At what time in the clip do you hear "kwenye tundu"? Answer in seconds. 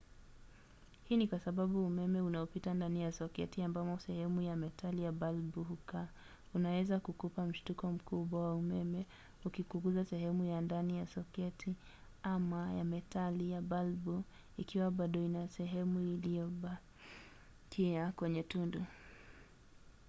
18.15-18.85